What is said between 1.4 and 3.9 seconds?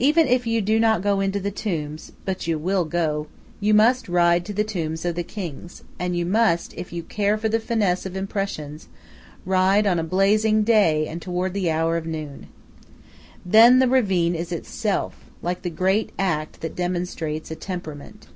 tombs but you will go you